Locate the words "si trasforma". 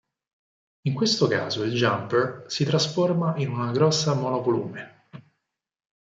2.47-3.35